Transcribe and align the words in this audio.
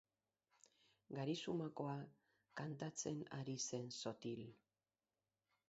Garizumakoa 1.17 1.93
kantatzen 2.61 3.23
ari 3.41 3.57
zen 3.69 3.95
sotil. 4.01 4.45